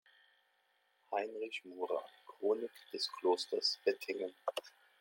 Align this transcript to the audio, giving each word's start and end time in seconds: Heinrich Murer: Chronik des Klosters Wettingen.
Heinrich 1.13 1.63
Murer: 1.63 2.03
Chronik 2.25 2.71
des 2.91 3.07
Klosters 3.19 3.77
Wettingen. 3.85 4.33